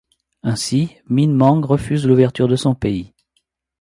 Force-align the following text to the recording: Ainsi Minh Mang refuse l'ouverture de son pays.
Ainsi 0.41 0.97
Minh 1.09 1.31
Mang 1.31 1.63
refuse 1.63 2.07
l'ouverture 2.07 2.47
de 2.47 2.55
son 2.55 2.73
pays. 2.73 3.13